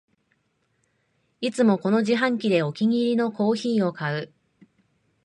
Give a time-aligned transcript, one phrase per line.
[1.41, 4.33] いつもこの自販機でお気に入りのコーヒーを買う